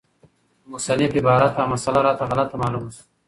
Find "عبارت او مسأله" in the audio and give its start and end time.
1.19-1.99